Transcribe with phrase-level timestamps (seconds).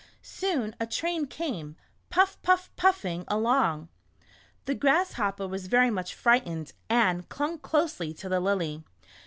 [0.23, 1.75] Soon a train came
[2.09, 3.87] "puff, puff, puffing" along.
[4.65, 8.83] The Grasshopper was very much fright ened, and clung closely to the Lily.